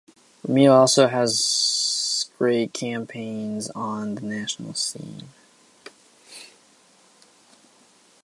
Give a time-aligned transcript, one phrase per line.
[0.43, 5.29] Remo also has great campaigns on the national scene.